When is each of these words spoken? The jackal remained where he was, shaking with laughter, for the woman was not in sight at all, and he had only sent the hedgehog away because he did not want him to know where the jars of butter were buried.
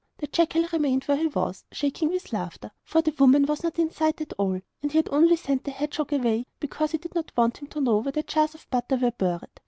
The 0.17 0.25
jackal 0.25 0.65
remained 0.73 1.03
where 1.03 1.17
he 1.17 1.27
was, 1.27 1.63
shaking 1.71 2.09
with 2.09 2.33
laughter, 2.33 2.71
for 2.83 3.03
the 3.03 3.13
woman 3.19 3.45
was 3.45 3.61
not 3.61 3.77
in 3.77 3.91
sight 3.91 4.19
at 4.19 4.33
all, 4.39 4.59
and 4.81 4.91
he 4.91 4.97
had 4.97 5.09
only 5.11 5.35
sent 5.35 5.63
the 5.63 5.69
hedgehog 5.69 6.11
away 6.11 6.47
because 6.59 6.93
he 6.93 6.97
did 6.97 7.13
not 7.13 7.31
want 7.37 7.57
him 7.61 7.67
to 7.67 7.81
know 7.81 7.97
where 7.97 8.11
the 8.11 8.23
jars 8.23 8.55
of 8.55 8.67
butter 8.71 8.95
were 8.95 9.11
buried. 9.11 9.47